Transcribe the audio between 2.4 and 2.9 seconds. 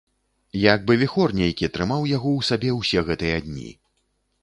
ў сабе